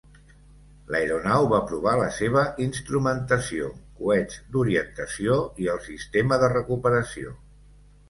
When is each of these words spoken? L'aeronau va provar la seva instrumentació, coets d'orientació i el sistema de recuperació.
L'aeronau 0.95 1.49
va 1.51 1.59
provar 1.71 1.93
la 1.99 2.07
seva 2.15 2.47
instrumentació, 2.65 3.69
coets 4.01 4.43
d'orientació 4.57 5.41
i 5.67 5.73
el 5.77 5.87
sistema 5.93 6.45
de 6.47 6.55
recuperació. 6.61 7.41